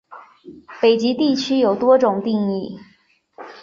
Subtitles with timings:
[0.81, 2.79] 北极地区有多种定义。